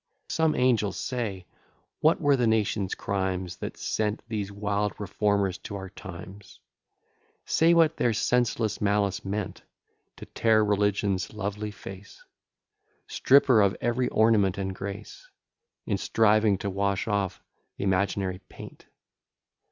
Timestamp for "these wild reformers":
4.27-5.59